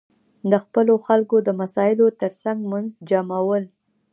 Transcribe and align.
د 0.51 0.53
خپلو 0.63 0.93
خلکو 1.05 1.35
د 1.47 1.49
مسایلو 1.61 2.05
ترڅنګ 2.21 2.59
منسجمول. 2.71 3.63